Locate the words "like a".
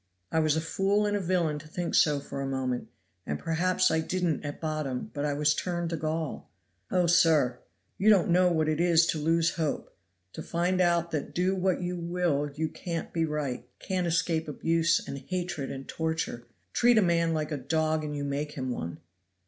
17.35-17.57